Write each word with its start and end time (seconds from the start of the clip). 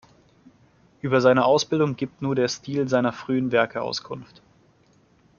Über 1.03 1.21
seine 1.21 1.45
Ausbildung 1.45 1.95
gibt 1.95 2.23
nur 2.23 2.33
der 2.33 2.47
Stil 2.47 2.87
seiner 2.89 3.13
frühen 3.13 3.51
Werke 3.51 3.83
Auskunft. 3.83 4.41